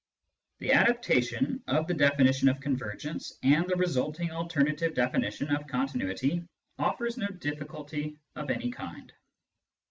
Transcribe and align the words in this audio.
The 0.57 0.71
adaptation 0.73 1.61
of 1.67 1.85
the 1.85 1.93
definition 1.93 2.49
of 2.49 2.59
convergence 2.59 3.37
and 3.43 3.69
the 3.69 3.75
resulting 3.75 4.31
alternative 4.31 4.95
definition 4.95 5.55
of 5.55 5.67
continuity 5.67 6.41
offers 6.79 7.17
no 7.17 7.27
difficulty 7.27 8.17
of 8.35 8.49
any 8.49 8.71
kind. 8.71 9.13